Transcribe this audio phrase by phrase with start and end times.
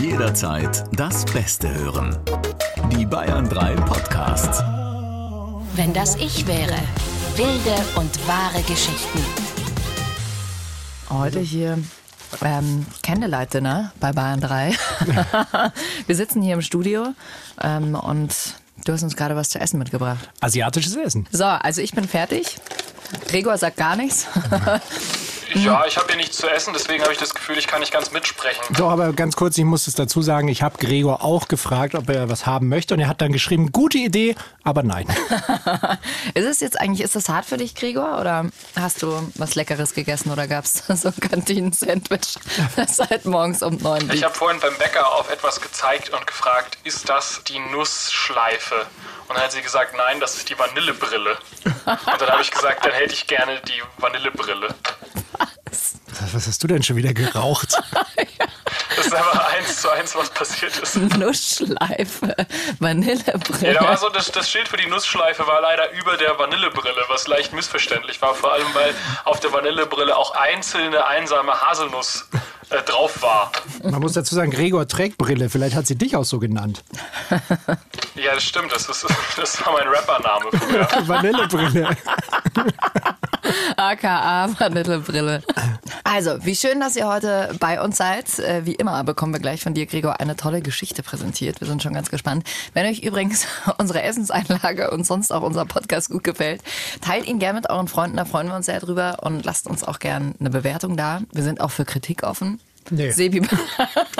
[0.00, 2.16] Jederzeit das Beste hören.
[2.92, 4.62] Die Bayern 3 Podcasts.
[5.74, 6.76] Wenn das ich wäre.
[7.34, 9.18] Wilde und wahre Geschichten.
[11.10, 11.78] Heute hier
[12.44, 14.72] ähm, Candlelight Dinner bei Bayern 3.
[16.06, 17.08] Wir sitzen hier im Studio
[17.60, 18.34] ähm, und
[18.84, 20.28] du hast uns gerade was zu essen mitgebracht.
[20.40, 21.26] Asiatisches Essen.
[21.32, 22.58] So, also ich bin fertig.
[23.26, 24.28] Gregor sagt gar nichts.
[25.54, 27.92] Ja, ich habe hier nichts zu essen, deswegen habe ich das Gefühl, ich kann nicht
[27.92, 28.62] ganz mitsprechen.
[28.76, 32.08] Doch, aber ganz kurz, ich muss es dazu sagen, ich habe Gregor auch gefragt, ob
[32.10, 35.06] er was haben möchte und er hat dann geschrieben, gute Idee, aber nein.
[36.34, 38.20] ist es jetzt eigentlich, ist das hart für dich, Gregor?
[38.20, 42.36] Oder hast du was Leckeres gegessen oder gab es so ein Kantinen-Sandwich,
[42.86, 47.08] seit morgens um neun Ich habe vorhin beim Bäcker auf etwas gezeigt und gefragt, ist
[47.08, 48.86] das die Nussschleife?
[49.28, 51.36] Und dann hat sie gesagt, nein, das ist die Vanillebrille.
[51.64, 54.68] Und dann habe ich gesagt, dann hätte ich gerne die Vanillebrille.
[56.20, 57.74] Was hast du denn schon wieder geraucht?
[58.96, 60.96] Das ist einfach eins zu eins, was passiert ist.
[60.96, 62.34] Nussschleife,
[62.80, 63.74] Vanillebrille.
[63.74, 67.04] Ja, da war so, das, das Schild für die Nussschleife war leider über der Vanillebrille,
[67.08, 68.34] was leicht missverständlich war.
[68.34, 68.92] Vor allem, weil
[69.24, 72.26] auf der Vanillebrille auch einzelne einsame Haselnuss
[72.70, 73.52] äh, drauf war.
[73.82, 75.48] Man muss dazu sagen, Gregor trägt Brille.
[75.48, 76.82] Vielleicht hat sie dich auch so genannt.
[78.14, 78.72] Ja, das stimmt.
[78.72, 80.88] Das, ist, das war mein Rappername früher.
[81.06, 81.96] Vanillebrille.
[83.76, 85.42] AKA Vanillebrille.
[86.02, 88.38] Also, wie schön, dass ihr heute bei uns seid.
[88.40, 91.60] Äh, Wie immer bekommen wir gleich von dir, Gregor, eine tolle Geschichte präsentiert.
[91.60, 92.44] Wir sind schon ganz gespannt.
[92.74, 93.46] Wenn euch übrigens
[93.78, 96.62] unsere Essenseinlage und sonst auch unser Podcast gut gefällt,
[97.00, 99.84] teilt ihn gerne mit euren Freunden, da freuen wir uns sehr drüber und lasst uns
[99.84, 101.20] auch gerne eine Bewertung da.
[101.32, 102.57] Wir sind auch für Kritik offen.
[102.90, 103.10] Nee.
[103.10, 103.42] Sebi.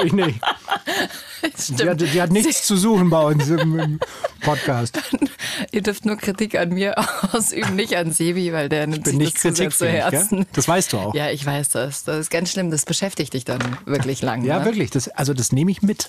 [0.04, 0.40] Ich nicht.
[0.40, 1.27] Stimmt.
[1.68, 4.00] Die hat, die hat nichts zu suchen bei uns im, im
[4.40, 4.98] Podcast.
[5.72, 6.94] Ihr dürft nur Kritik an mir
[7.32, 10.38] ausüben, nicht an Sebi, weil der nimmt Bin sich nicht das zu sehr zu Herzen.
[10.38, 10.46] gell?
[10.52, 11.14] Das weißt du auch.
[11.14, 12.04] Ja, ich weiß das.
[12.04, 12.70] Das ist ganz schlimm.
[12.70, 14.44] Das beschäftigt dich dann wirklich lang.
[14.44, 14.64] Ja, ne?
[14.64, 14.90] wirklich.
[14.90, 16.08] Das, also das nehme ich mit.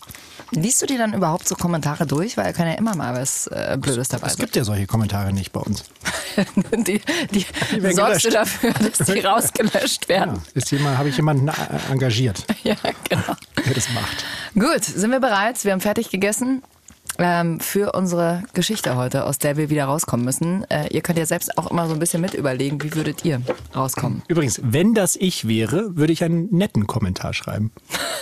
[0.52, 2.38] Liest du dir dann überhaupt so Kommentare durch?
[2.38, 4.42] Weil da kann ja immer mal was äh, Blödes dabei Es sein.
[4.46, 5.84] gibt ja solche Kommentare nicht bei uns.
[6.88, 7.02] die,
[7.32, 7.46] die,
[7.82, 8.36] werden sorgst du gelöscht.
[8.64, 10.42] dafür, dass die rausgelöscht Ja, werden?
[10.54, 11.54] ist jemand, habe ich jemanden äh,
[11.92, 12.76] engagiert, Ja,
[13.10, 13.36] genau.
[13.66, 14.26] der das macht.
[14.56, 15.64] Gut, sind wir bereit?
[15.64, 16.64] Wir haben fertig gegessen.
[17.18, 20.64] Ähm, für unsere Geschichte heute, aus der wir wieder rauskommen müssen.
[20.70, 23.42] Äh, ihr könnt ja selbst auch immer so ein bisschen mit überlegen, wie würdet ihr
[23.76, 24.22] rauskommen?
[24.28, 27.72] Übrigens, wenn das ich wäre, würde ich einen netten Kommentar schreiben.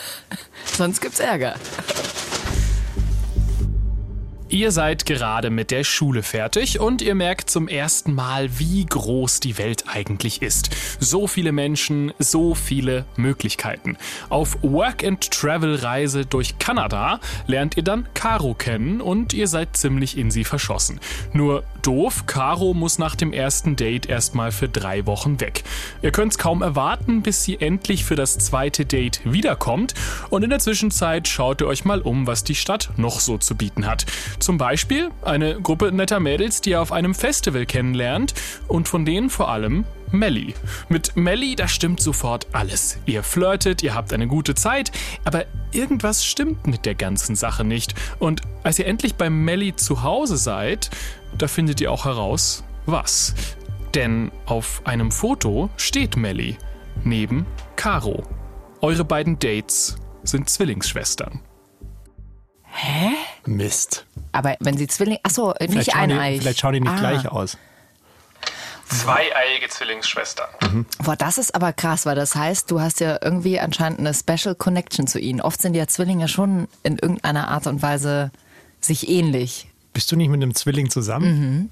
[0.66, 1.56] Sonst gibt's Ärger.
[4.50, 9.42] Ihr seid gerade mit der Schule fertig und ihr merkt zum ersten Mal, wie groß
[9.42, 10.70] die Welt eigentlich ist.
[11.02, 13.98] So viele Menschen, so viele Möglichkeiten.
[14.30, 20.46] Auf Work-and-Travel-Reise durch Kanada lernt ihr dann Caro kennen und ihr seid ziemlich in sie
[20.46, 21.02] verschossen.
[21.34, 25.66] Nur doof, Caro muss nach dem ersten Date erstmal für drei Wochen weg.
[26.02, 29.94] Ihr könnt's kaum erwarten, bis sie endlich für das zweite Date wiederkommt
[30.30, 33.54] und in der Zwischenzeit schaut ihr euch mal um, was die Stadt noch so zu
[33.56, 34.06] bieten hat.
[34.40, 38.34] Zum Beispiel eine Gruppe netter Mädels, die ihr auf einem Festival kennenlernt
[38.68, 40.54] und von denen vor allem Melly.
[40.90, 43.00] Mit Melly, da stimmt sofort alles.
[43.06, 44.92] Ihr flirtet, ihr habt eine gute Zeit,
[45.26, 47.94] aber irgendwas stimmt mit der ganzen Sache nicht.
[48.20, 50.90] Und als ihr endlich bei Melly zu Hause seid,
[51.38, 53.34] da findet ihr auch heraus, was.
[53.96, 56.58] Denn auf einem Foto steht Melly
[57.04, 57.46] neben
[57.76, 58.24] Caro.
[58.82, 61.42] Eure beiden Dates sind Zwillingsschwestern.
[63.46, 64.06] Mist.
[64.32, 65.20] Aber wenn sie Zwillinge.
[65.24, 66.42] Achso, nicht Vielleicht schauen, die, eineich.
[66.42, 67.00] vielleicht schauen die nicht Ah.
[67.00, 67.58] gleich aus.
[68.90, 70.86] Zweieiige Zwillingsschwestern.
[71.04, 74.56] Boah, das ist aber krass, weil das heißt, du hast ja irgendwie anscheinend eine Special
[74.56, 75.42] Connection zu ihnen.
[75.42, 78.32] Oft sind ja Zwillinge schon in irgendeiner Art und Weise
[78.80, 79.68] sich ähnlich.
[79.92, 81.70] Bist du nicht mit einem Zwilling zusammen?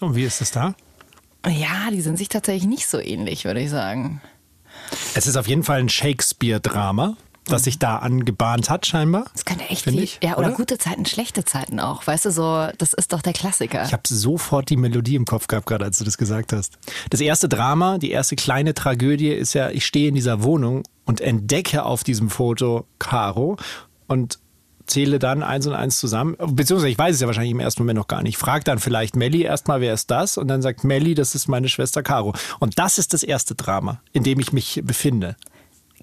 [0.00, 0.74] Und wie ist es da?
[1.46, 4.22] Ja, die sind sich tatsächlich nicht so ähnlich, würde ich sagen.
[5.14, 9.26] Es ist auf jeden Fall ein Shakespeare-Drama, das sich da angebahnt hat, scheinbar.
[9.32, 10.04] Das könnte echt Find viel.
[10.04, 10.56] ich, ja, oder, oder?
[10.56, 12.06] gute Zeiten, schlechte Zeiten auch.
[12.06, 13.84] Weißt du, so, das ist doch der Klassiker.
[13.84, 16.78] Ich habe sofort die Melodie im Kopf gehabt, gerade als du das gesagt hast.
[17.10, 21.20] Das erste Drama, die erste kleine Tragödie ist ja, ich stehe in dieser Wohnung und
[21.20, 23.56] entdecke auf diesem Foto Caro
[24.08, 24.38] und
[24.86, 26.36] zähle dann eins und eins zusammen.
[26.38, 28.38] Beziehungsweise ich weiß es ja wahrscheinlich im ersten Moment noch gar nicht.
[28.38, 30.38] Frag dann vielleicht Melli erstmal, wer ist das?
[30.38, 32.34] Und dann sagt Melli, das ist meine Schwester Caro.
[32.60, 35.36] Und das ist das erste Drama, in dem ich mich befinde.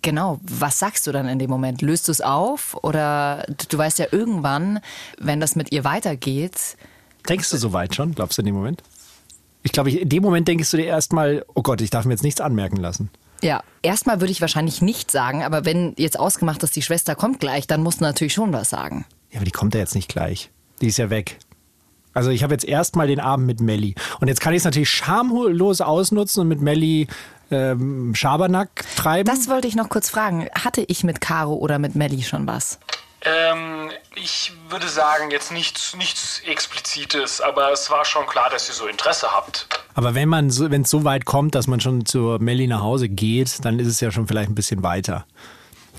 [0.03, 1.81] Genau, was sagst du dann in dem Moment?
[1.81, 2.77] Löst du es auf?
[2.83, 4.79] Oder du, du weißt ja irgendwann,
[5.17, 6.77] wenn das mit ihr weitergeht,
[7.29, 8.83] Denkst du so weit schon, glaubst du in dem Moment?
[9.63, 12.23] Ich glaube, in dem Moment denkst du dir erstmal, oh Gott, ich darf mir jetzt
[12.23, 13.09] nichts anmerken lassen.
[13.41, 17.39] Ja, erstmal würde ich wahrscheinlich nicht sagen, aber wenn jetzt ausgemacht ist, die Schwester kommt
[17.39, 19.05] gleich, dann musst du natürlich schon was sagen.
[19.31, 20.50] Ja, aber die kommt ja jetzt nicht gleich.
[20.81, 21.39] Die ist ja weg.
[22.13, 23.95] Also ich habe jetzt erstmal den Abend mit Melli.
[24.19, 27.07] Und jetzt kann ich es natürlich schamlos ausnutzen und mit Melli
[27.53, 29.29] ähm, Schabernack treiben.
[29.29, 30.50] Das wollte ich noch kurz fragen.
[30.53, 32.79] Hatte ich mit Caro oder mit Melli schon was?
[33.25, 38.75] Ähm, ich würde sagen, jetzt nichts, nichts Explizites, aber es war schon klar, dass ihr
[38.75, 39.67] so Interesse habt.
[39.95, 42.81] Aber wenn man so, wenn es so weit kommt, dass man schon zur Melli nach
[42.81, 45.25] Hause geht, dann ist es ja schon vielleicht ein bisschen weiter.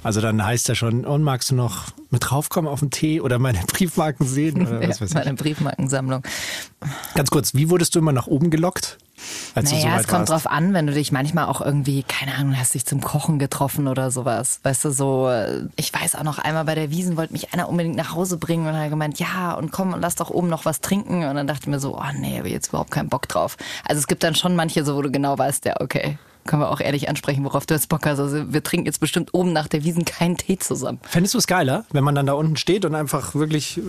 [0.05, 3.39] Also dann heißt ja schon, und magst du noch mit draufkommen auf den Tee oder
[3.39, 5.15] meine Briefmarken sehen oder was Ja, weiß ich.
[5.15, 6.23] meine Briefmarkensammlung.
[7.15, 8.99] Ganz kurz, wie wurdest du immer nach oben gelockt?
[9.55, 10.45] Als du Naja, so es kommt warst?
[10.45, 13.89] drauf an, wenn du dich manchmal auch irgendwie, keine Ahnung, hast dich zum Kochen getroffen
[13.89, 14.61] oder sowas.
[14.63, 17.69] Weißt du, so, äh, ich weiß auch noch einmal bei der Wiesen wollte mich einer
[17.69, 20.67] unbedingt nach Hause bringen und hat gemeint, ja, und komm und lass doch oben noch
[20.67, 21.25] was trinken.
[21.25, 23.57] Und dann dachte ich mir so, oh nee, habe ich jetzt überhaupt keinen Bock drauf.
[23.89, 26.19] Also es gibt dann schon manche so, wo du genau weißt, ja, okay.
[26.47, 28.19] Können wir auch ehrlich ansprechen, worauf du jetzt Bock hast.
[28.19, 31.01] Also wir trinken jetzt bestimmt oben nach der Wiesen keinen Tee zusammen.
[31.03, 33.81] Fändest du es geiler, wenn man dann da unten steht und einfach wirklich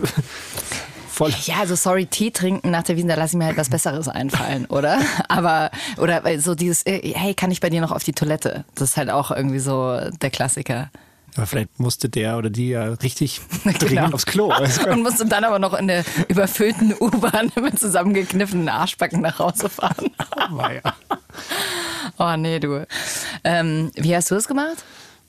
[1.08, 1.32] voll.
[1.44, 4.08] Ja, also sorry, Tee trinken nach der Wiesen, da lasse ich mir halt was Besseres
[4.08, 5.00] einfallen, oder?
[5.28, 8.64] Aber, oder so dieses, äh, hey, kann ich bei dir noch auf die Toilette?
[8.74, 10.90] Das ist halt auch irgendwie so der Klassiker.
[11.36, 13.40] Aber vielleicht musste der oder die ja richtig
[13.78, 14.52] dringend aufs Klo.
[14.90, 20.10] Und musste dann aber noch in der überfüllten U-Bahn mit zusammengekniffenen Arschbacken nach Hause fahren.
[20.50, 20.94] War ja.
[22.18, 22.86] Oh nee, du.
[23.44, 24.84] Ähm, wie hast du das gemacht?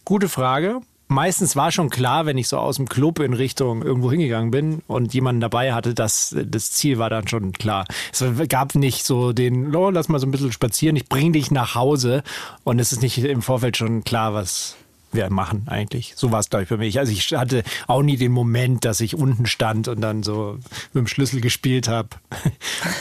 [0.06, 0.82] Gute Frage.
[1.10, 4.82] Meistens war schon klar, wenn ich so aus dem Club in Richtung irgendwo hingegangen bin
[4.88, 7.86] und jemanden dabei hatte, dass das Ziel war dann schon klar.
[8.12, 11.50] Es gab nicht so den, oh, lass mal so ein bisschen spazieren, ich bring dich
[11.50, 12.24] nach Hause
[12.66, 14.76] und es ist nicht im Vorfeld schon klar, was
[15.12, 16.14] wir machen eigentlich.
[16.16, 17.00] So war es, glaube ich, bei mir.
[17.00, 20.60] Also ich hatte auch nie den Moment, dass ich unten stand und dann so
[20.94, 22.10] mit dem Schlüssel gespielt habe.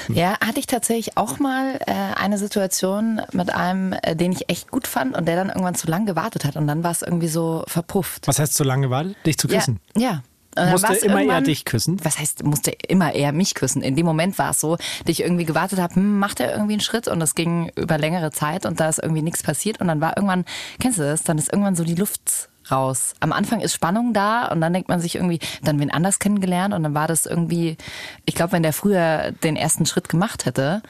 [0.08, 4.70] Ja, hatte ich tatsächlich auch mal äh, eine Situation mit einem, äh, den ich echt
[4.70, 7.28] gut fand und der dann irgendwann zu lang gewartet hat und dann war es irgendwie
[7.28, 8.26] so verpufft.
[8.26, 9.16] Was heißt so lange gewartet?
[9.26, 9.80] Dich zu küssen?
[9.96, 10.02] Ja.
[10.02, 10.22] ja.
[10.56, 12.00] Dann Musste immer er irgendwann- dich küssen?
[12.02, 13.82] Was heißt, musste immer er mich küssen?
[13.82, 16.72] In dem Moment war es so, dass ich irgendwie gewartet habe, hm, macht er irgendwie
[16.72, 19.88] einen Schritt und es ging über längere Zeit und da ist irgendwie nichts passiert und
[19.88, 20.44] dann war irgendwann,
[20.80, 23.12] kennst du das, dann ist irgendwann so die Luft raus.
[23.20, 26.74] Am Anfang ist Spannung da und dann denkt man sich irgendwie, dann wen anders kennengelernt
[26.74, 27.76] und dann war das irgendwie,
[28.24, 30.82] ich glaube, wenn der früher den ersten Schritt gemacht hätte,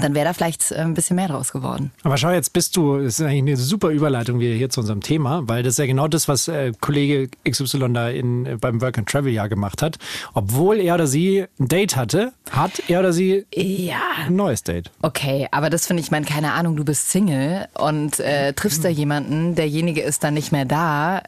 [0.00, 1.92] dann wäre da vielleicht äh, ein bisschen mehr draus geworden.
[2.02, 5.00] Aber schau, jetzt bist du, das ist eigentlich eine super Überleitung wieder hier zu unserem
[5.00, 8.80] Thema, weil das ist ja genau das, was äh, Kollege XY da in, äh, beim
[8.80, 9.98] Work and Travel Jahr gemacht hat.
[10.34, 14.90] Obwohl er oder sie ein Date hatte, hat er oder sie Ja, ein neues Date.
[15.02, 18.88] Okay, aber das finde ich, meine, keine Ahnung, du bist Single und äh, triffst da
[18.88, 21.22] jemanden, derjenige ist dann nicht mehr da, äh,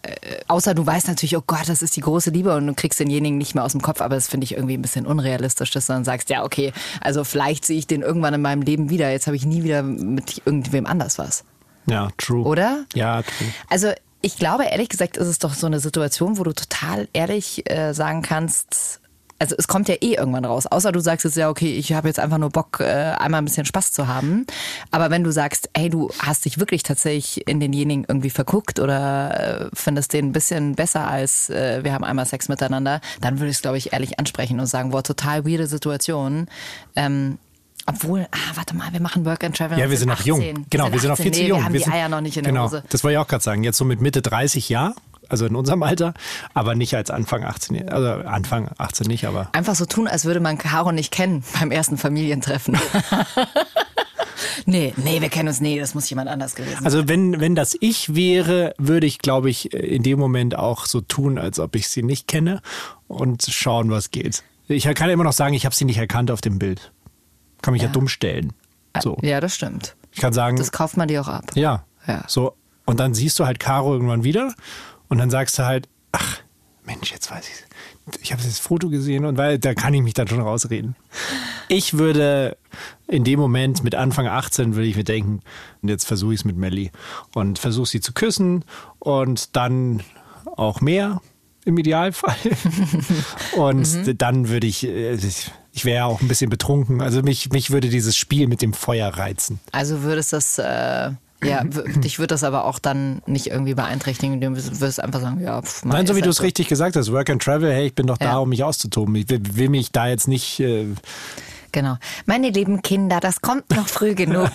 [0.49, 3.39] außer du weißt natürlich, oh Gott, das ist die große Liebe und du kriegst denjenigen
[3.39, 5.93] nicht mehr aus dem Kopf, aber das finde ich irgendwie ein bisschen unrealistisch, dass du
[5.93, 9.27] dann sagst, ja, okay, also vielleicht sehe ich den irgendwann in meinem Leben wieder, jetzt
[9.27, 11.45] habe ich nie wieder mit irgendwem anders was.
[11.87, 12.45] Ja, true.
[12.45, 12.85] Oder?
[12.95, 13.49] Ja, true.
[13.69, 13.93] Also
[14.23, 17.93] ich glaube, ehrlich gesagt, ist es doch so eine Situation, wo du total ehrlich äh,
[17.93, 19.01] sagen kannst,
[19.39, 22.09] also es kommt ja eh irgendwann raus, außer du sagst jetzt ja, okay, ich habe
[22.09, 24.47] jetzt einfach nur Bock, äh, einmal ein bisschen Spaß zu haben.
[24.91, 29.67] Aber wenn du sagst, hey, du hast dich wirklich tatsächlich in denjenigen irgendwie verguckt oder
[29.67, 33.51] äh, findest den ein bisschen besser als äh, wir haben einmal Sex miteinander, dann würde
[33.51, 36.49] ich es, glaube ich, ehrlich ansprechen und sagen, boah, total weirde Situation.
[36.95, 37.39] Ähm,
[37.87, 39.79] obwohl, ah, warte mal, wir machen Work and Travel.
[39.79, 40.29] Ja, und wir sind noch 18.
[40.29, 40.67] jung.
[40.71, 41.59] Genau, wir sind noch viel zu nee, jung.
[41.59, 42.85] Wir haben wir die sind, Eier noch nicht in genau, der Hose.
[42.91, 43.63] Das wollte ich auch gerade sagen.
[43.63, 44.95] Jetzt so mit Mitte 30 Jahr,
[45.29, 46.13] also in unserem Alter,
[46.53, 47.89] aber nicht als Anfang 18.
[47.89, 51.71] Also Anfang 18 nicht, aber Einfach so tun, als würde man Caro nicht kennen beim
[51.71, 52.77] ersten Familientreffen.
[54.67, 55.61] nee, nee, wir kennen uns.
[55.61, 56.85] Nee, das muss jemand anders gewesen sein.
[56.85, 61.01] Also wenn, wenn das ich wäre, würde ich, glaube ich, in dem Moment auch so
[61.01, 62.63] tun, als ob ich sie nicht kenne
[63.07, 64.43] und schauen, was geht.
[64.69, 66.91] Ich kann immer noch sagen, ich habe sie nicht erkannt auf dem Bild.
[67.67, 67.93] Kann mich ja, Ja.
[67.93, 68.53] dumm stellen.
[69.03, 69.19] So.
[69.23, 69.97] Ja, das stimmt.
[70.13, 71.51] Ich kann sagen, Das kauft man dir auch ab.
[71.55, 72.23] ja, Ja.
[72.29, 72.55] So.
[72.85, 74.55] Und dann siehst du halt Caro irgendwann wieder
[75.09, 76.39] und dann sagst du halt, ach,
[76.85, 77.67] Mensch, jetzt weiß ich
[78.21, 80.95] ich habe das Foto gesehen und weil da kann ich mich dann schon rausreden.
[81.69, 82.57] Ich würde
[83.09, 85.41] in dem Moment mit Anfang 18 würde ich mir denken,
[85.83, 86.93] und jetzt versuche ich es mit Melly
[87.35, 88.65] und versuche sie zu küssen
[89.01, 90.05] und dann
[90.57, 91.21] auch mehr
[91.65, 92.37] im Idealfall.
[93.57, 97.03] und dann würde ich, äh, ich, ich wäre ja auch ein bisschen betrunken.
[97.03, 99.61] Also mich, mich würde dieses Spiel mit dem Feuer reizen.
[99.73, 101.11] Also würdest das, äh,
[101.45, 104.41] ja, dich wird das aber auch dann nicht irgendwie beeinträchtigen.
[104.41, 107.13] Du wirst einfach sagen, ja, pff, Nein, so wie du halt es richtig gesagt hast,
[107.13, 108.39] Work and Travel, hey, ich bin doch da, Ja.
[108.39, 109.15] um mich auszutoben.
[109.17, 110.61] Ich will, will mich da jetzt nicht.
[110.61, 110.87] Äh,
[111.73, 111.99] Genau.
[112.25, 114.49] Meine lieben Kinder, das kommt noch früh genug.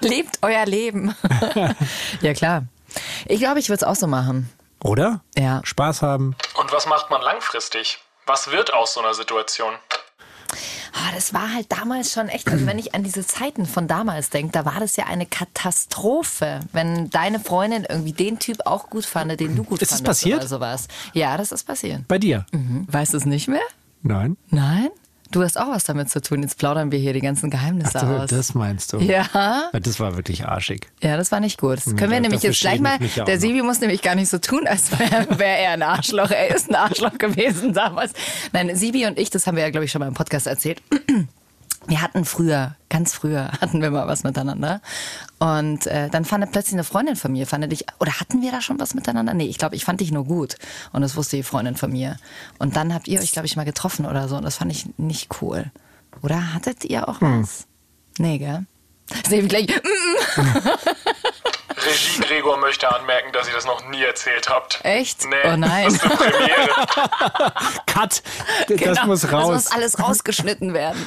[0.00, 1.14] Lebt euer Leben.
[2.22, 2.64] ja, klar.
[3.26, 4.48] Ich glaube, ich würde es auch so machen.
[4.82, 5.20] oder?
[5.36, 5.60] Ja.
[5.62, 6.36] Spaß haben.
[6.58, 7.98] Und was macht man langfristig?
[8.28, 9.72] Was wird aus so einer Situation?
[10.92, 14.28] Ah, das war halt damals schon echt, also wenn ich an diese Zeiten von damals
[14.28, 19.06] denke, da war das ja eine Katastrophe, wenn deine Freundin irgendwie den Typ auch gut
[19.06, 20.38] fand, den du gut Ist das fandest passiert?
[20.40, 20.88] oder sowas.
[21.14, 22.06] Ja, das ist passiert.
[22.06, 22.44] Bei dir?
[22.52, 22.86] Mhm.
[22.90, 23.62] Weißt du es nicht mehr?
[24.02, 24.36] Nein.
[24.50, 24.90] Nein?
[25.30, 26.42] Du hast auch was damit zu tun.
[26.42, 28.30] Jetzt plaudern wir hier die ganzen Geheimnisse So, aus.
[28.30, 28.98] das meinst du?
[28.98, 29.68] ja.
[29.72, 30.86] Das war wirklich arschig.
[31.02, 31.76] Ja, das war nicht gut.
[31.78, 32.98] Das können wir Ja, nämlich dafür jetzt gleich mal.
[33.26, 36.30] Der Sebi muss nämlich gar nicht so tun, als wäre wär er ein Arschloch.
[36.30, 38.12] Er ist ein Arschloch gewesen damals.
[38.52, 40.80] Nein, Sebi und ich, das haben wir ja, glaube ich, schon mal im Podcast erzählt.
[41.88, 44.82] Wir hatten früher, ganz früher, hatten wir mal was miteinander.
[45.38, 48.60] Und äh, dann fand plötzlich eine Freundin von mir, fand dich, oder hatten wir da
[48.60, 49.32] schon was miteinander?
[49.32, 50.56] Nee, ich glaube, ich fand dich nur gut.
[50.92, 52.18] Und das wusste die Freundin von mir.
[52.58, 54.36] Und dann habt ihr euch, glaube ich, mal getroffen oder so.
[54.36, 55.72] Und das fand ich nicht cool.
[56.22, 57.66] Oder hattet ihr auch was?
[58.18, 58.66] Nee, gell?
[59.26, 60.40] Sebi gleich, mm,
[61.88, 64.80] Regie Gregor möchte anmerken, dass ihr das noch nie erzählt habt.
[64.84, 65.24] Echt?
[65.24, 65.84] Nee, Oh nein.
[65.84, 66.68] Das ist eine Premiere.
[67.86, 68.22] Cut!
[68.68, 69.48] Das Genau, muss Das raus.
[69.52, 71.06] muss alles rausgeschnitten werden.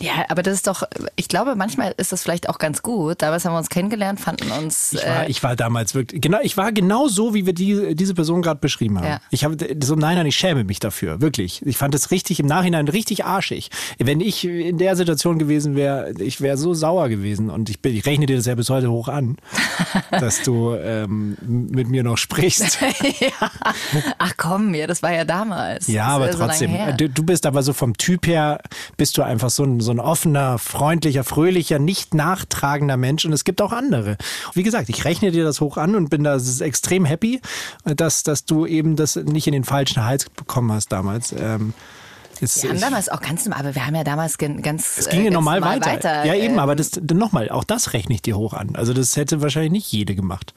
[0.00, 0.82] Ja, aber das ist doch,
[1.16, 3.22] ich glaube, manchmal ist das vielleicht auch ganz gut.
[3.22, 4.92] Damals haben wir uns kennengelernt, fanden uns.
[4.92, 7.94] Ich war, äh, ich war damals wirklich, genau, ich war genau so, wie wir die,
[7.94, 9.06] diese Person gerade beschrieben haben.
[9.06, 9.20] Ja.
[9.30, 11.64] Ich habe so, nein, nein, ich schäme mich dafür, wirklich.
[11.64, 13.70] Ich fand es richtig, im Nachhinein richtig arschig.
[13.98, 17.94] Wenn ich in der Situation gewesen wäre, ich wäre so sauer gewesen und ich, bin,
[17.96, 19.36] ich rechne dir das ja bis heute hoch an,
[20.20, 22.78] dass du ähm, mit mir noch sprichst.
[23.20, 23.50] ja.
[24.18, 25.86] Ach komm, ja, das war ja damals.
[25.86, 26.96] Ja, aber so lange trotzdem.
[26.96, 28.60] Du, du bist aber so vom Typ her,
[28.96, 33.24] bist du einfach so ein, so ein offener, freundlicher, fröhlicher, nicht nachtragender Mensch.
[33.24, 34.16] Und es gibt auch andere.
[34.54, 37.40] Wie gesagt, ich rechne dir das hoch an und bin da extrem happy,
[37.84, 41.32] dass, dass du eben das nicht in den falschen Hals bekommen hast damals.
[41.32, 41.74] Ähm,
[42.42, 44.98] es, Wir haben ich- damals auch ganz, aber wir haben ja damals ganz.
[44.98, 46.24] es ging äh, ja ganz normal normal weiter.
[46.24, 48.76] Ja, eben, ähm, aber das nochmal, auch das rechne ich dir hoch an.
[48.76, 50.54] Also das hätte wahrscheinlich nicht jede gemacht.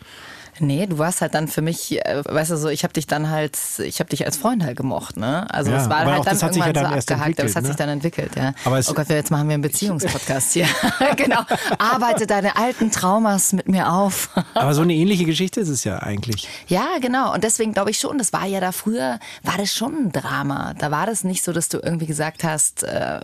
[0.61, 3.29] Nee, du warst halt dann für mich, äh, weißt du so, ich habe dich dann
[3.29, 5.47] halt, ich habe dich als Freund halt gemocht, ne?
[5.53, 7.39] Also Ja, es war halt auch dann das hat sich ja irgendwann dann so abgehakt,
[7.39, 7.75] aber es hat entwickelt, sich ne?
[7.77, 8.53] dann entwickelt, ja.
[8.65, 10.67] Aber oh Gott, jetzt machen wir einen Beziehungspodcast hier.
[11.15, 11.41] genau.
[11.77, 14.29] Arbeite deine alten Traumas mit mir auf.
[14.53, 16.47] Aber so eine ähnliche Geschichte ist es ja eigentlich.
[16.67, 17.33] Ja, genau.
[17.33, 20.73] Und deswegen glaube ich schon, das war ja da früher, war das schon ein Drama.
[20.77, 23.19] Da war das nicht so, dass du irgendwie gesagt hast, äh,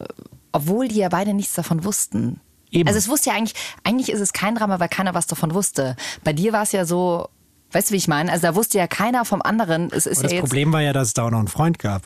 [0.52, 2.40] obwohl die ja beide nichts davon wussten.
[2.76, 2.88] Eben.
[2.88, 5.96] Also es wusste ja eigentlich, eigentlich ist es kein Drama, weil keiner was davon wusste.
[6.24, 7.30] Bei dir war es ja so,
[7.72, 8.32] weißt du, wie ich meine?
[8.32, 9.90] Also da wusste ja keiner vom anderen.
[9.92, 11.80] Es ist Aber das ja Problem war ja, dass es da auch noch einen Freund
[11.80, 12.04] gab.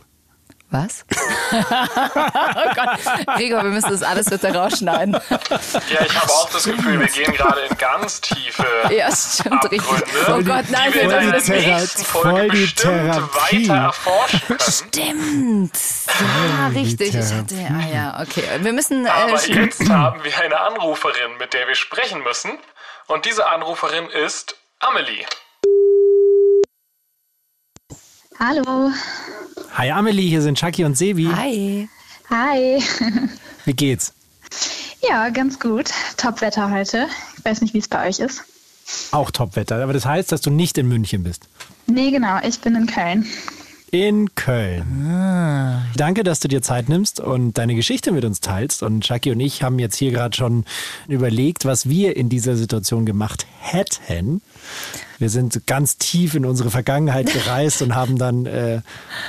[0.72, 1.04] Was?
[1.52, 3.00] oh Gott.
[3.38, 5.14] Gregor, wir müssen das alles bitte rausschneiden.
[5.14, 9.82] Ja, ich habe auch das Gefühl, wir gehen gerade in ganz tiefe Ja, stimmt, richtig.
[10.28, 13.68] Oh Gott, nein, wir der Thera- nächsten voll Folge die bestimmt Therapie.
[13.70, 14.60] weiter erforschen können.
[14.60, 15.78] Stimmt.
[16.60, 17.16] Ja, richtig.
[17.16, 18.44] Ich hatte, ah ja, okay.
[18.60, 19.08] Wir müssen.
[19.08, 22.52] Äh, Aber jetzt haben wir eine Anruferin, mit der wir sprechen müssen.
[23.08, 25.26] Und diese Anruferin ist Amelie.
[28.40, 28.92] Hallo.
[29.74, 31.30] Hi Amelie, hier sind Chucky und Sebi.
[31.34, 31.88] Hi.
[32.30, 32.82] Hi.
[33.66, 34.14] Wie geht's?
[35.08, 35.90] Ja, ganz gut.
[36.18, 37.08] Top-Wetter heute.
[37.38, 38.44] Ich weiß nicht, wie es bei euch ist.
[39.12, 39.82] Auch Topwetter.
[39.82, 41.48] Aber das heißt, dass du nicht in München bist.
[41.88, 42.40] Nee, genau.
[42.44, 43.26] Ich bin in Köln.
[43.92, 45.86] In Köln.
[45.96, 48.84] Danke, dass du dir Zeit nimmst und deine Geschichte mit uns teilst.
[48.84, 50.66] Und Chucky und ich haben jetzt hier gerade schon
[51.08, 54.42] überlegt, was wir in dieser Situation gemacht hätten.
[55.20, 58.80] Wir sind ganz tief in unsere Vergangenheit gereist und haben dann äh,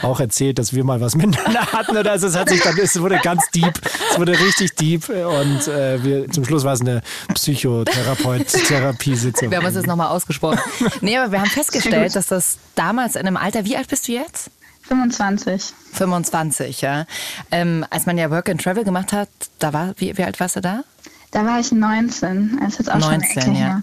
[0.03, 1.97] auch erzählt, dass wir mal was miteinander hatten.
[1.97, 3.75] Oder also es hat sich dann, es wurde ganz deep,
[4.13, 7.03] es wurde richtig deep und äh, wir, zum Schluss war es eine
[7.35, 9.51] Psychotherapeut-Therapiesitzung.
[9.51, 10.61] Wir haben uns jetzt nochmal ausgesprochen.
[11.01, 14.13] Nee, aber wir haben festgestellt, dass das damals in einem Alter, wie alt bist du
[14.13, 14.53] jetzt?
[14.83, 15.73] 25.
[15.93, 17.07] 25, ja.
[17.51, 19.29] Ähm, als man ja Work and Travel gemacht hat,
[19.59, 20.85] da war, wie, wie alt warst du da?
[21.31, 22.59] Da war ich 19.
[22.61, 23.57] Das ist jetzt auch schon eine 19, Ecke ja.
[23.57, 23.83] her.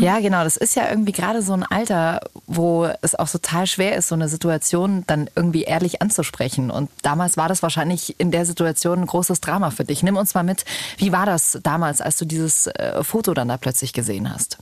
[0.00, 0.42] Ja, genau.
[0.42, 4.16] Das ist ja irgendwie gerade so ein Alter, wo es auch total schwer ist, so
[4.16, 6.70] eine Situation dann irgendwie ehrlich anzusprechen.
[6.70, 10.02] Und damals war das wahrscheinlich in der Situation ein großes Drama für dich.
[10.02, 10.64] Nimm uns mal mit.
[10.98, 14.58] Wie war das damals, als du dieses äh, Foto dann da plötzlich gesehen hast?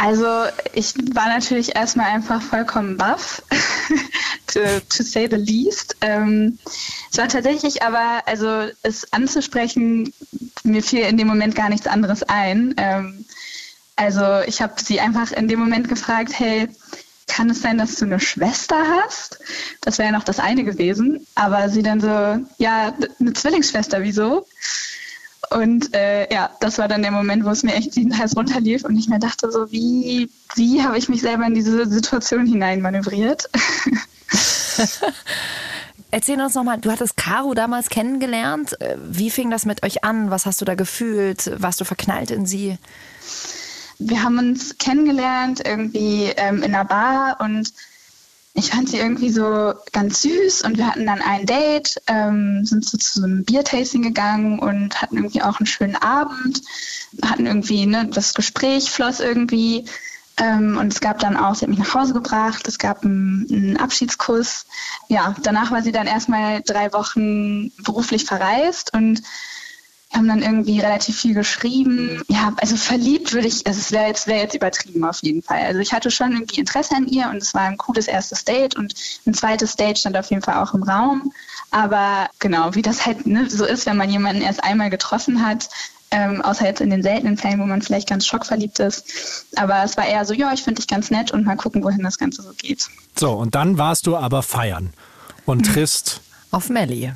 [0.00, 3.42] Also ich war natürlich erstmal einfach vollkommen baff,
[4.46, 5.96] to, to say the least.
[6.02, 6.56] Ähm,
[7.10, 10.14] es war tatsächlich aber, also es anzusprechen,
[10.62, 12.74] mir fiel in dem Moment gar nichts anderes ein.
[12.76, 13.24] Ähm,
[13.96, 16.68] also ich habe sie einfach in dem Moment gefragt, hey,
[17.26, 19.40] kann es sein, dass du eine Schwester hast?
[19.80, 21.26] Das wäre ja noch das eine gewesen.
[21.34, 22.06] Aber sie dann so,
[22.58, 24.46] ja, eine Zwillingsschwester, wieso?
[25.50, 28.84] Und äh, ja, das war dann der Moment, wo es mir echt den Hals runterlief
[28.84, 33.48] und ich mir dachte so, wie, wie habe ich mich selber in diese Situation hineinmanövriert?
[36.10, 38.80] Erzähl uns nochmal, du hattest Caro damals kennengelernt.
[38.80, 40.30] Äh, Wie fing das mit euch an?
[40.30, 41.50] Was hast du da gefühlt?
[41.60, 42.78] Warst du verknallt in sie?
[43.98, 47.72] Wir haben uns kennengelernt irgendwie ähm, in einer Bar und
[48.54, 52.84] ich fand sie irgendwie so ganz süß und wir hatten dann ein Date, ähm, sind
[52.84, 56.62] so zu so einem Biertasting gegangen und hatten irgendwie auch einen schönen Abend,
[57.22, 59.84] hatten irgendwie, ne, das Gespräch floss irgendwie.
[60.40, 63.76] Ähm, und es gab dann auch, sie hat mich nach Hause gebracht, es gab einen,
[63.76, 64.66] Abschiedskuss.
[65.08, 69.22] Ja, danach war sie dann erstmal drei Wochen beruflich verreist und
[70.12, 72.22] haben dann irgendwie relativ viel geschrieben.
[72.28, 75.62] Ja, also verliebt würde ich, also es wäre jetzt, wär jetzt übertrieben auf jeden Fall.
[75.62, 78.76] Also ich hatte schon irgendwie Interesse an ihr und es war ein cooles erstes Date
[78.76, 78.94] und
[79.26, 81.32] ein zweites Date stand auf jeden Fall auch im Raum.
[81.70, 85.68] Aber genau, wie das halt ne, so ist, wenn man jemanden erst einmal getroffen hat,
[86.10, 89.04] ähm, außer jetzt in den seltenen Fällen, wo man vielleicht ganz schockverliebt ist.
[89.56, 92.02] Aber es war eher so, ja, ich finde dich ganz nett und mal gucken, wohin
[92.02, 92.88] das Ganze so geht.
[93.14, 94.94] So, und dann warst du aber feiern
[95.44, 96.22] und triffst.
[96.50, 97.12] Auf Melly.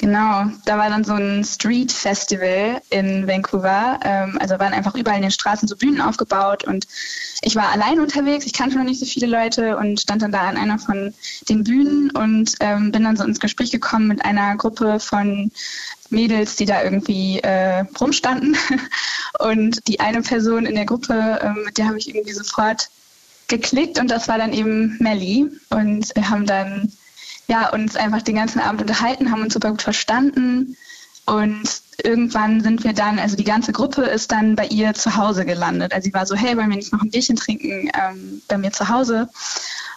[0.00, 4.00] Genau, da war dann so ein Street Festival in Vancouver.
[4.02, 6.86] Ähm, also waren einfach überall in den Straßen so Bühnen aufgebaut und
[7.42, 8.46] ich war allein unterwegs.
[8.46, 11.12] Ich kannte noch nicht so viele Leute und stand dann da an einer von
[11.50, 15.50] den Bühnen und ähm, bin dann so ins Gespräch gekommen mit einer Gruppe von
[16.08, 18.56] Mädels, die da irgendwie äh, rumstanden.
[19.38, 22.90] Und die eine Person in der Gruppe, äh, mit der habe ich irgendwie sofort
[23.48, 25.50] geklickt und das war dann eben Melly.
[25.70, 26.90] Und wir haben dann
[27.50, 30.76] ja, uns einfach den ganzen Abend unterhalten, haben uns super gut verstanden.
[31.26, 31.64] Und
[32.02, 35.92] irgendwann sind wir dann, also die ganze Gruppe ist dann bei ihr zu Hause gelandet.
[35.92, 38.70] Also sie war so, hey, wollen wir nicht noch ein Bierchen trinken ähm, bei mir
[38.70, 39.28] zu Hause?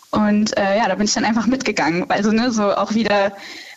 [0.10, 2.10] Und äh, ja, da bin ich dann einfach mitgegangen.
[2.10, 3.34] Also ne, so auch wieder,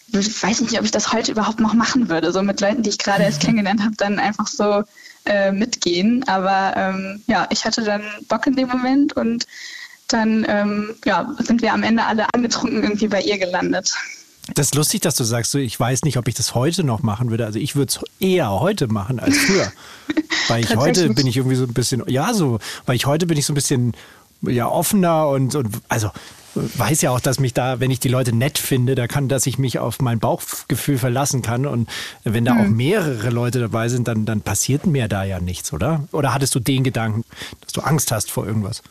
[0.08, 2.90] ich weiß nicht, ob ich das heute überhaupt noch machen würde, so mit Leuten, die
[2.90, 4.84] ich gerade erst kennengelernt habe, dann einfach so
[5.26, 6.26] äh, mitgehen.
[6.28, 9.46] Aber ähm, ja, ich hatte dann Bock in dem Moment und
[10.08, 13.94] dann ähm, ja, sind wir am Ende alle angetrunken irgendwie bei ihr gelandet.
[14.54, 17.02] Das ist lustig, dass du sagst, so, ich weiß nicht, ob ich das heute noch
[17.02, 17.44] machen würde.
[17.44, 19.72] Also ich würde es eher heute machen als früher.
[20.48, 23.36] weil ich heute bin ich irgendwie so ein bisschen, ja, so, weil ich heute bin
[23.36, 23.92] ich so ein bisschen
[24.42, 26.12] ja, offener und, und also
[26.54, 29.46] weiß ja auch, dass mich da, wenn ich die Leute nett finde, da kann, dass
[29.46, 31.66] ich mich auf mein Bauchgefühl verlassen kann.
[31.66, 31.88] Und
[32.24, 32.60] wenn da hm.
[32.60, 36.04] auch mehrere Leute dabei sind, dann, dann passiert mir da ja nichts, oder?
[36.12, 37.24] Oder hattest du den Gedanken,
[37.60, 38.82] dass du Angst hast vor irgendwas?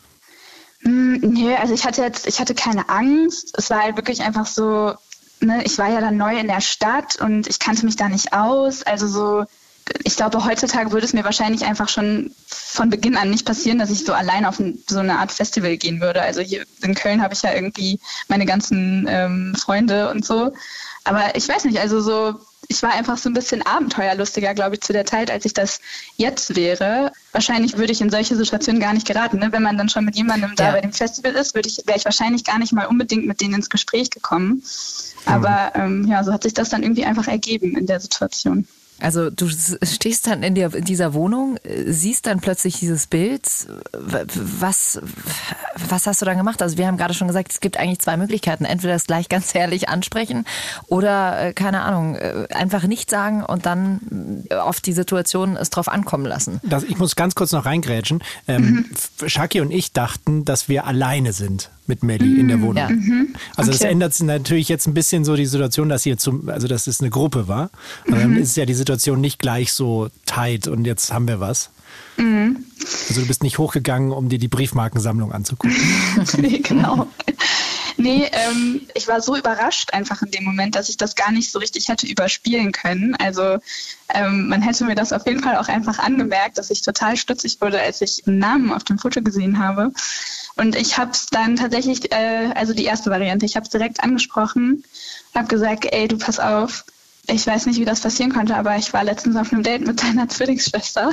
[0.86, 3.54] Mm, nee, also ich hatte jetzt, ich hatte keine Angst.
[3.58, 4.94] Es war halt wirklich einfach so,
[5.42, 8.34] ne, ich war ja dann neu in der Stadt und ich kannte mich da nicht
[8.34, 8.84] aus.
[8.84, 9.46] Also so,
[10.04, 13.90] ich glaube, heutzutage würde es mir wahrscheinlich einfach schon von Beginn an nicht passieren, dass
[13.90, 16.22] ich so allein auf so eine Art Festival gehen würde.
[16.22, 20.54] Also hier in Köln habe ich ja irgendwie meine ganzen ähm, Freunde und so.
[21.04, 24.82] Aber ich weiß nicht, also so ich war einfach so ein bisschen abenteuerlustiger, glaube ich,
[24.82, 25.80] zu der Zeit, als ich das
[26.18, 27.12] jetzt wäre.
[27.32, 29.40] Wahrscheinlich würde ich in solche Situationen gar nicht geraten.
[29.40, 29.52] Ne?
[29.52, 30.56] Wenn man dann schon mit jemandem ja.
[30.56, 33.56] da bei dem Festival ist, ich, wäre ich wahrscheinlich gar nicht mal unbedingt mit denen
[33.56, 34.64] ins Gespräch gekommen.
[35.26, 38.68] Aber ähm, ja, so hat sich das dann irgendwie einfach ergeben in der Situation.
[39.00, 43.44] Also du stehst dann in, der, in dieser Wohnung, äh, siehst dann plötzlich dieses Bild.
[43.92, 45.02] Was,
[45.90, 46.62] was hast du dann gemacht?
[46.62, 48.64] Also wir haben gerade schon gesagt, es gibt eigentlich zwei Möglichkeiten.
[48.66, 50.46] Entweder das gleich ganz ehrlich ansprechen
[50.88, 55.90] oder, äh, keine Ahnung, äh, einfach nicht sagen und dann auf die Situation es drauf
[55.90, 56.62] ankommen lassen.
[56.64, 58.24] Das, ich muss ganz kurz noch reingrätschen.
[58.48, 58.88] Ähm,
[59.20, 59.28] mhm.
[59.28, 62.40] Shaki und ich dachten, dass wir alleine sind mit Melly mhm.
[62.40, 62.78] in der Wohnung.
[62.78, 62.90] Ja.
[62.90, 63.36] Mhm.
[63.56, 63.80] Also okay.
[63.80, 67.02] das ändert natürlich jetzt ein bisschen so die Situation, dass hier zum, also dass es
[67.02, 67.70] eine Gruppe war.
[68.08, 71.70] Aber dann ist ja die Situation nicht gleich so tight und jetzt haben wir was.
[72.18, 72.66] Mhm.
[73.10, 75.78] Also du bist nicht hochgegangen, um dir die Briefmarkensammlung anzugucken.
[76.38, 77.08] nee, genau.
[77.98, 81.52] Nee, ähm, ich war so überrascht einfach in dem Moment, dass ich das gar nicht
[81.52, 83.16] so richtig hätte überspielen können.
[83.16, 83.60] Also
[84.14, 87.62] ähm, man hätte mir das auf jeden Fall auch einfach angemerkt, dass ich total stutzig
[87.62, 89.92] wurde, als ich einen Namen auf dem Foto gesehen habe.
[90.58, 94.04] Und ich habe es dann tatsächlich, äh, also die erste Variante, ich habe es direkt
[94.04, 94.84] angesprochen,
[95.34, 96.86] habe gesagt, ey, du pass auf,
[97.28, 100.02] ich weiß nicht, wie das passieren konnte, aber ich war letztens auf einem Date mit
[100.02, 101.12] deiner Zwillingsschwester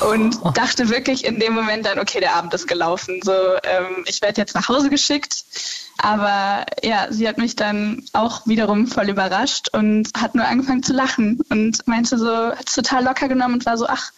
[0.00, 3.20] und dachte wirklich in dem Moment dann, okay, der Abend ist gelaufen.
[3.22, 5.44] So, ähm, ich werde jetzt nach Hause geschickt.
[5.98, 10.94] Aber ja, sie hat mich dann auch wiederum voll überrascht und hat nur angefangen zu
[10.94, 14.10] lachen und meinte so, hat es total locker genommen und war so, ach,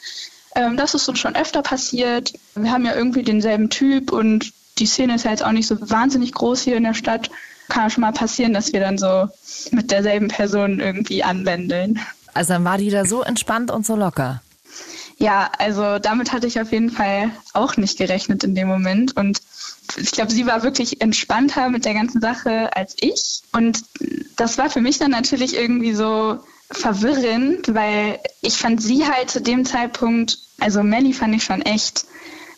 [0.54, 2.32] ähm, das ist uns schon öfter passiert.
[2.54, 5.76] Wir haben ja irgendwie denselben Typ und die Szene ist ja jetzt auch nicht so
[5.90, 7.30] wahnsinnig groß hier in der Stadt.
[7.68, 9.28] Kann ja schon mal passieren, dass wir dann so
[9.70, 12.00] mit derselben Person irgendwie anwendeln.
[12.34, 14.40] Also dann war die da so entspannt und so locker.
[15.22, 19.16] Ja, also damit hatte ich auf jeden Fall auch nicht gerechnet in dem Moment.
[19.16, 19.40] Und
[19.96, 23.42] ich glaube, sie war wirklich entspannter mit der ganzen Sache als ich.
[23.52, 23.84] Und
[24.34, 26.40] das war für mich dann natürlich irgendwie so
[26.72, 32.04] verwirrend, weil ich fand sie halt zu dem Zeitpunkt, also Melly fand ich schon echt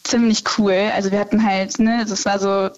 [0.03, 0.91] ziemlich cool.
[0.95, 2.71] Also wir hatten halt, ne, das war so,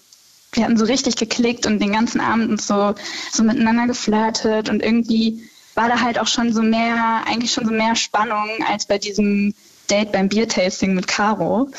[0.50, 2.96] wir hatten so richtig geklickt und den ganzen Abend und so,
[3.30, 7.72] so miteinander geflirtet und irgendwie war da halt auch schon so mehr, eigentlich schon so
[7.72, 9.54] mehr Spannung als bei diesem
[9.86, 11.70] Date beim Biertasting mit Caro.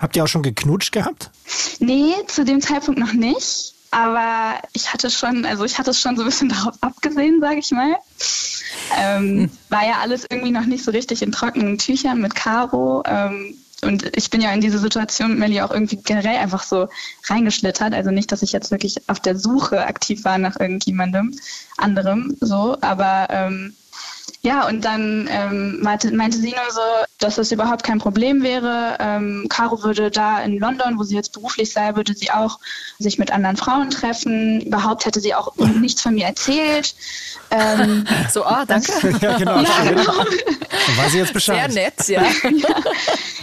[0.00, 1.30] Habt ihr auch schon geknutscht gehabt?
[1.78, 3.74] Nee, zu dem Zeitpunkt noch nicht.
[3.90, 7.58] Aber ich hatte schon, also ich hatte es schon so ein bisschen darauf abgesehen, sage
[7.58, 7.96] ich mal.
[8.96, 9.50] Ähm, hm.
[9.68, 13.02] War ja alles irgendwie noch nicht so richtig in trockenen Tüchern mit Caro.
[13.06, 16.88] Ähm, und ich bin ja in diese Situation mit Melly auch irgendwie generell einfach so
[17.24, 17.94] reingeschlittert.
[17.94, 21.34] Also nicht, dass ich jetzt wirklich auf der Suche aktiv war nach irgendjemandem
[21.78, 23.74] anderem, so, aber ähm,
[24.42, 26.80] ja, und dann ähm, meinte, meinte sie nur so,
[27.18, 28.96] dass das überhaupt kein Problem wäre.
[28.98, 32.58] Ähm, Caro würde da in London, wo sie jetzt beruflich sei, würde sie auch
[32.98, 34.60] sich mit anderen Frauen treffen.
[34.62, 36.94] Überhaupt hätte sie auch nichts von mir erzählt.
[37.50, 38.92] Ähm, so, oh, danke.
[39.20, 39.60] ja, genau.
[39.60, 40.04] Ja, genau.
[40.04, 40.26] Dann
[40.96, 41.72] weiß ich jetzt Bescheid.
[41.72, 42.22] Sehr nett, ja.
[42.50, 42.74] ja.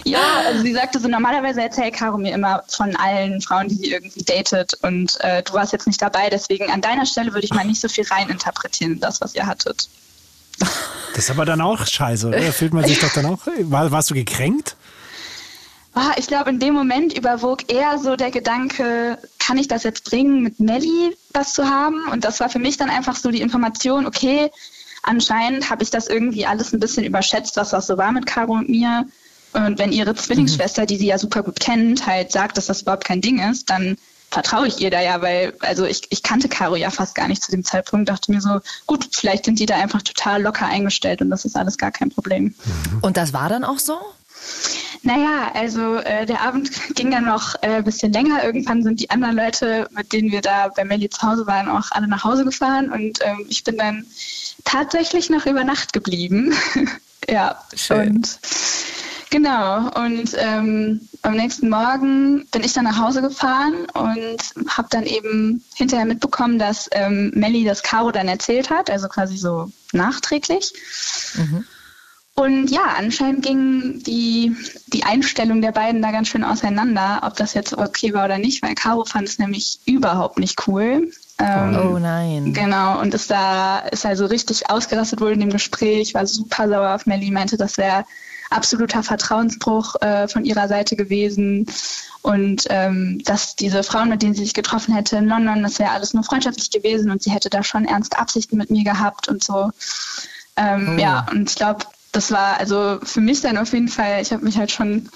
[0.04, 3.92] ja, also sie sagte so, normalerweise erzählt Caro mir immer von allen Frauen, die sie
[3.92, 4.74] irgendwie datet.
[4.82, 7.80] Und äh, du warst jetzt nicht dabei, deswegen an deiner Stelle würde ich mal nicht
[7.80, 9.88] so viel reininterpretieren in das, was ihr hattet.
[10.58, 12.40] Das ist aber dann auch scheiße, oder?
[12.40, 13.38] Da fühlt man sich doch dann auch.
[13.62, 14.76] War, warst du gekränkt?
[15.94, 20.04] Ah, ich glaube, in dem Moment überwog eher so der Gedanke, kann ich das jetzt
[20.04, 22.06] bringen, mit Melly was zu haben?
[22.12, 24.50] Und das war für mich dann einfach so die Information, okay,
[25.02, 28.52] anscheinend habe ich das irgendwie alles ein bisschen überschätzt, was das so war mit Caro
[28.52, 29.06] und mir.
[29.54, 33.04] Und wenn ihre Zwillingsschwester, die sie ja super gut kennt, halt sagt, dass das überhaupt
[33.04, 33.96] kein Ding ist, dann
[34.30, 37.42] vertraue ich ihr da ja, weil, also ich, ich kannte Caro ja fast gar nicht
[37.42, 41.22] zu dem Zeitpunkt, dachte mir so, gut, vielleicht sind die da einfach total locker eingestellt
[41.22, 42.44] und das ist alles gar kein Problem.
[42.64, 42.98] Mhm.
[43.00, 43.98] Und das war dann auch so?
[45.02, 48.44] Naja, also äh, der Abend ging dann noch äh, ein bisschen länger.
[48.44, 51.90] Irgendwann sind die anderen Leute, mit denen wir da bei Melly zu Hause waren, auch
[51.90, 54.06] alle nach Hause gefahren und ähm, ich bin dann
[54.64, 56.54] tatsächlich noch über Nacht geblieben.
[57.28, 58.16] ja, Schön.
[58.16, 58.38] und
[59.30, 65.04] Genau, und ähm, am nächsten Morgen bin ich dann nach Hause gefahren und habe dann
[65.04, 70.72] eben hinterher mitbekommen, dass ähm, Melly das Caro dann erzählt hat, also quasi so nachträglich.
[71.34, 71.64] Mhm.
[72.34, 74.54] Und ja, anscheinend ging die,
[74.86, 78.62] die Einstellung der beiden da ganz schön auseinander, ob das jetzt okay war oder nicht,
[78.62, 81.10] weil Caro fand es nämlich überhaupt nicht cool.
[81.40, 82.54] Ähm, oh nein.
[82.54, 86.94] Genau, und ist da, ist also richtig ausgerastet wohl in dem Gespräch, war super sauer
[86.94, 88.04] auf Melly, meinte, das wäre
[88.50, 91.66] absoluter Vertrauensbruch äh, von ihrer Seite gewesen.
[92.22, 95.90] Und ähm, dass diese Frauen, mit denen sie sich getroffen hätte in London, das wäre
[95.90, 99.42] alles nur freundschaftlich gewesen und sie hätte da schon ernste Absichten mit mir gehabt und
[99.42, 99.70] so.
[100.56, 101.00] Ähm, oh.
[101.00, 104.44] Ja, und ich glaube, das war also für mich dann auf jeden Fall, ich habe
[104.44, 105.08] mich halt schon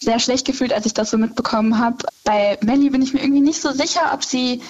[0.00, 1.98] sehr schlecht gefühlt, als ich das so mitbekommen habe.
[2.24, 4.60] Bei Melly bin ich mir irgendwie nicht so sicher, ob sie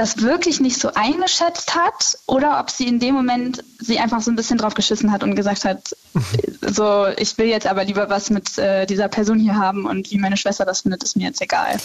[0.00, 4.30] das wirklich nicht so eingeschätzt hat oder ob sie in dem Moment sie einfach so
[4.30, 5.94] ein bisschen drauf geschissen hat und gesagt hat,
[6.62, 10.16] so, ich will jetzt aber lieber was mit äh, dieser Person hier haben und wie
[10.16, 11.78] meine Schwester das findet, ist mir jetzt egal.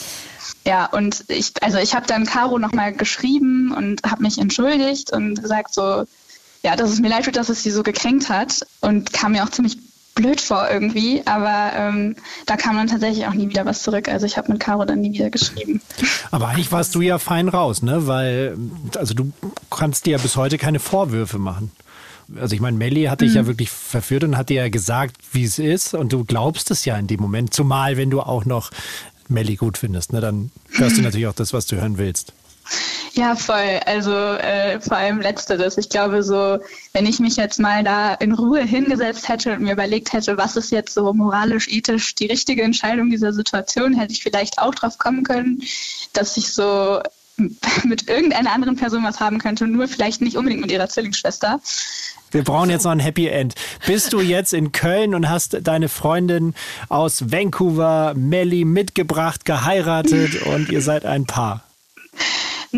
[0.66, 5.42] Ja, und ich, also ich habe dann Caro nochmal geschrieben und habe mich entschuldigt und
[5.42, 6.06] gesagt so,
[6.64, 9.44] ja, dass es mir leid tut, dass es sie so gekränkt hat und kam mir
[9.44, 9.78] auch ziemlich
[10.16, 14.08] blöd vor irgendwie, aber ähm, da kam dann tatsächlich auch nie wieder was zurück.
[14.08, 15.82] Also ich habe mit Caro dann nie wieder geschrieben.
[16.32, 18.08] Aber eigentlich warst du ja fein raus, ne?
[18.08, 18.58] Weil,
[18.96, 19.32] also du
[19.70, 21.72] kannst dir ja bis heute keine Vorwürfe machen.
[22.40, 23.36] Also ich meine, Melly hat dich mhm.
[23.36, 26.86] ja wirklich verführt und hat dir ja gesagt, wie es ist und du glaubst es
[26.86, 27.54] ja in dem Moment.
[27.54, 28.72] Zumal, wenn du auch noch
[29.28, 30.22] Melly gut findest, ne?
[30.22, 32.34] dann hörst du natürlich auch das, was du hören willst.
[33.18, 33.80] Ja, voll.
[33.86, 35.78] Also äh, vor allem letzteres.
[35.78, 36.60] Ich glaube so,
[36.92, 40.58] wenn ich mich jetzt mal da in Ruhe hingesetzt hätte und mir überlegt hätte, was
[40.58, 44.98] ist jetzt so moralisch, ethisch die richtige Entscheidung dieser Situation, hätte ich vielleicht auch drauf
[44.98, 45.64] kommen können,
[46.12, 47.02] dass ich so
[47.84, 51.62] mit irgendeiner anderen Person was haben könnte, nur vielleicht nicht unbedingt mit ihrer Zwillingsschwester.
[52.32, 53.56] Wir brauchen jetzt noch ein Happy End.
[53.86, 56.54] Bist du jetzt in Köln und hast deine Freundin
[56.90, 61.65] aus Vancouver, Melly, mitgebracht, geheiratet und ihr seid ein Paar?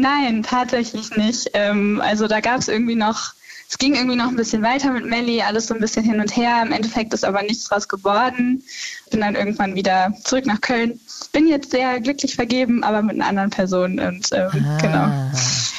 [0.01, 1.49] Nein, tatsächlich nicht.
[1.53, 3.33] Ähm, also da gab es irgendwie noch,
[3.69, 6.35] es ging irgendwie noch ein bisschen weiter mit Melly, alles so ein bisschen hin und
[6.35, 6.61] her.
[6.63, 8.63] Im Endeffekt ist aber nichts draus geworden.
[9.09, 10.99] Bin dann irgendwann wieder zurück nach Köln.
[11.31, 13.99] Bin jetzt sehr glücklich vergeben, aber mit einer anderen Person.
[13.99, 15.31] Und ähm, ah, genau,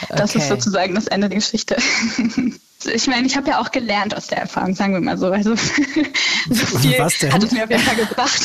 [0.09, 0.39] das okay.
[0.39, 1.77] ist sozusagen das Ende der Geschichte.
[2.85, 5.31] ich meine, ich habe ja auch gelernt aus der Erfahrung, sagen wir mal so.
[5.31, 5.57] Also
[6.51, 7.33] so viel Was denn?
[7.33, 8.41] hat es mir auf jeden Fall gebracht.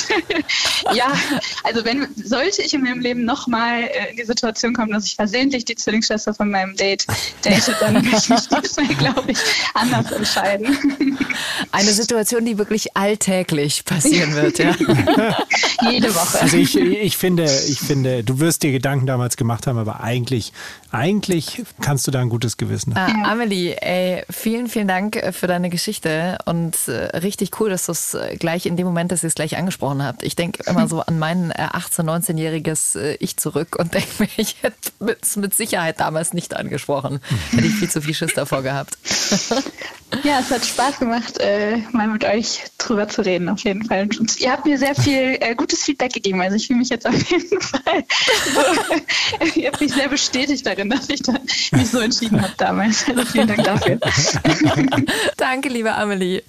[0.93, 1.13] ja,
[1.63, 5.15] also wenn sollte ich in meinem Leben nochmal äh, in die Situation kommen, dass ich
[5.15, 7.05] versehentlich die Zwillingsschwester von meinem Date
[7.45, 9.37] date, dann würde ich mich diesmal, glaube ich,
[9.75, 10.77] anders entscheiden.
[11.71, 14.75] Eine Situation, die wirklich alltäglich passieren wird, ja.
[15.89, 16.41] Jede Woche.
[16.41, 20.53] Also ich, ich finde, ich finde, du wirst dir Gedanken damals gemacht haben, aber eigentlich,
[20.91, 23.23] eigentlich kannst du da ein gutes Gewissen haben.
[23.23, 27.85] Ah, Amelie, ey, vielen, vielen Dank äh, für deine Geschichte und äh, richtig cool, dass
[27.85, 30.23] du es äh, gleich in dem Moment, dass ihr es gleich angesprochen habt.
[30.23, 34.77] Ich denke immer so an mein 18-, 19-jähriges Ich zurück und denke mir, ich hätte
[35.21, 37.19] es mit Sicherheit damals nicht angesprochen.
[37.51, 38.97] Hätte ich viel zu viel Schiss davor gehabt.
[40.21, 44.07] Ja, es hat Spaß gemacht, äh, mal mit euch drüber zu reden, auf jeden Fall.
[44.19, 46.39] Und ihr habt mir sehr viel äh, gutes Feedback gegeben.
[46.39, 48.03] Also ich fühle mich jetzt auf jeden Fall
[48.53, 51.33] so, ihr habt mich sehr bestätigt darin, dass ich da
[51.71, 53.05] mich so entschieden habe damals.
[53.07, 53.99] Also vielen Dank dafür.
[55.37, 56.43] Danke, liebe Amelie.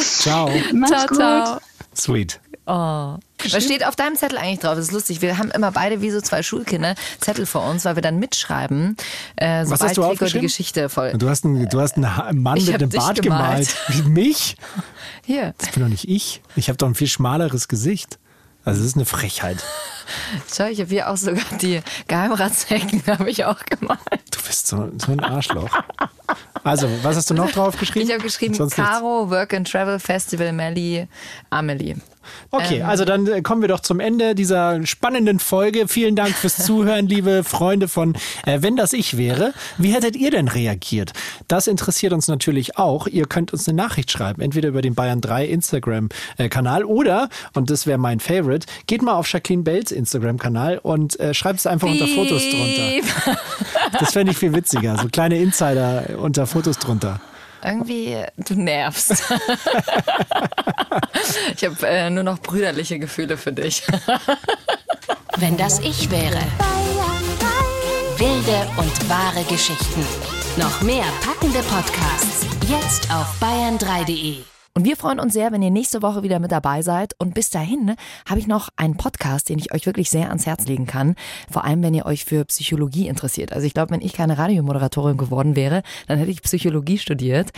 [0.00, 0.50] Ciao.
[0.72, 1.58] Mach's ciao, ciao.
[1.94, 2.40] Sweet.
[2.66, 3.16] Oh.
[3.50, 4.76] Was steht auf deinem Zettel eigentlich drauf?
[4.76, 5.20] Das ist lustig.
[5.20, 8.96] Wir haben immer beide wie so zwei Schulkinder Zettel vor uns, weil wir dann mitschreiben,
[9.34, 10.46] äh, Was sobald hast du Gregor die aufgeschrieben?
[10.46, 11.12] Geschichte voll.
[11.14, 13.68] Du hast einen, du hast einen Mann Ich mit einem Bart gemalt.
[13.68, 13.76] gemalt.
[13.88, 14.56] Wie mich?
[15.24, 16.40] Hier, Das bin doch nicht ich.
[16.54, 18.18] Ich habe doch ein viel schmaleres Gesicht.
[18.64, 19.58] Also das ist eine Frechheit.
[20.54, 23.98] schau, ich habe hier auch sogar die Geheimratsecken habe ich auch gemalt.
[24.30, 25.68] Du bist so, so ein Arschloch.
[26.64, 28.06] Also, was hast du noch drauf geschrieben?
[28.06, 28.92] Ich habe geschrieben Sonst nichts.
[28.92, 31.08] Caro, Work and Travel Festival, Melly,
[31.50, 31.96] Amelie.
[32.50, 32.86] Okay, Ähm.
[32.86, 35.88] also dann äh, kommen wir doch zum Ende dieser spannenden Folge.
[35.88, 38.14] Vielen Dank fürs Zuhören, liebe Freunde von
[38.46, 39.52] äh, Wenn das ich wäre.
[39.78, 41.12] Wie hättet ihr denn reagiert?
[41.48, 43.06] Das interessiert uns natürlich auch.
[43.06, 47.86] Ihr könnt uns eine Nachricht schreiben, entweder über den Bayern 3 Instagram-Kanal oder, und das
[47.86, 52.06] wäre mein Favorite, geht mal auf Jacqueline Bells Instagram-Kanal und äh, schreibt es einfach unter
[52.06, 53.36] Fotos drunter.
[53.98, 54.96] Das fände ich viel witziger.
[54.98, 57.20] So kleine Insider unter Fotos drunter.
[57.64, 59.10] Irgendwie, du nervst.
[61.56, 63.82] ich habe äh, nur noch brüderliche Gefühle für dich.
[65.36, 66.40] Wenn das ich wäre.
[68.18, 70.04] Wilde und wahre Geschichten.
[70.56, 72.46] Noch mehr packende Podcasts.
[72.68, 74.51] Jetzt auf bayern3.de.
[74.74, 77.12] Und wir freuen uns sehr, wenn ihr nächste Woche wieder mit dabei seid.
[77.18, 77.94] Und bis dahin
[78.26, 81.14] habe ich noch einen Podcast, den ich euch wirklich sehr ans Herz legen kann.
[81.50, 83.52] Vor allem, wenn ihr euch für Psychologie interessiert.
[83.52, 87.50] Also ich glaube, wenn ich keine Radiomoderatorin geworden wäre, dann hätte ich Psychologie studiert.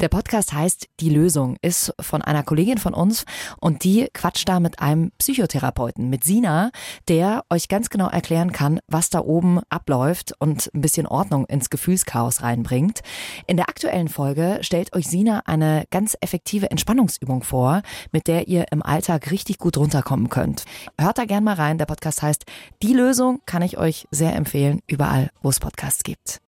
[0.00, 3.24] Der Podcast heißt Die Lösung, ist von einer Kollegin von uns
[3.58, 6.70] und die quatscht da mit einem Psychotherapeuten, mit Sina,
[7.08, 11.70] der euch ganz genau erklären kann, was da oben abläuft und ein bisschen Ordnung ins
[11.70, 13.00] Gefühlschaos reinbringt.
[13.48, 18.66] In der aktuellen Folge stellt euch Sina eine ganz effektive Entspannungsübung vor, mit der ihr
[18.70, 20.64] im Alltag richtig gut runterkommen könnt.
[21.00, 21.78] Hört da gern mal rein.
[21.78, 22.44] Der Podcast heißt
[22.82, 26.40] Die Lösung, kann ich euch sehr empfehlen, überall, wo es Podcasts gibt.